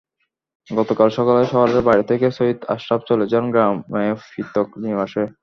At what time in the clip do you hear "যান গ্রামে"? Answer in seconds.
3.31-3.79